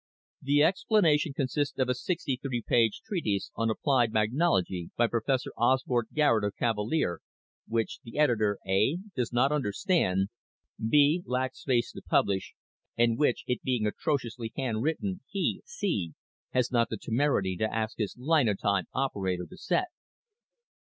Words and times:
__The 0.49 0.65
"explanation" 0.65 1.31
consists 1.31 1.77
of 1.77 1.87
a 1.87 1.93
63 1.93 2.63
page 2.67 3.01
treatise 3.05 3.51
on 3.55 3.69
applied 3.69 4.11
magnology 4.11 4.89
by 4.97 5.05
Professor 5.05 5.51
Osbert 5.55 6.05
Garet 6.15 6.43
of 6.43 6.55
Cavalier 6.55 7.19
which 7.67 7.99
the 8.03 8.17
editor 8.17 8.57
(a) 8.67 8.97
does 9.15 9.31
not 9.31 9.51
understand; 9.51 10.29
(b) 10.83 11.21
lacks 11.27 11.59
space 11.61 11.91
to 11.91 12.01
publish; 12.01 12.55
and 12.97 13.19
which 13.19 13.43
(it 13.45 13.61
being 13.61 13.85
atrociously 13.85 14.51
handwritten) 14.57 15.21
he 15.29 15.61
(c) 15.65 16.15
has 16.49 16.71
not 16.71 16.89
the 16.89 16.97
temerity 16.97 17.55
to 17.57 17.71
ask 17.71 17.99
his 17.99 18.15
linotype 18.17 18.85
operator 18.95 19.45
to 19.47 19.55
set. 19.55 19.89